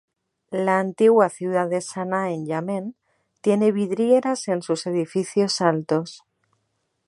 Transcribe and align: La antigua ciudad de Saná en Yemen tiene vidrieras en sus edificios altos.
La 0.65 0.79
antigua 0.79 1.29
ciudad 1.29 1.69
de 1.69 1.79
Saná 1.79 2.31
en 2.31 2.47
Yemen 2.47 2.95
tiene 3.41 3.71
vidrieras 3.71 4.47
en 4.47 4.63
sus 4.63 4.87
edificios 4.87 5.61
altos. 5.61 6.23